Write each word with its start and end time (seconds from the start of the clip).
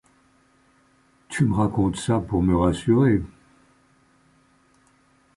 Tu 1.29 1.45
me 1.45 1.53
racontes 1.53 1.95
ça 1.95 2.19
pour 2.19 2.41
me 2.41 2.57
rassurer. 2.57 3.21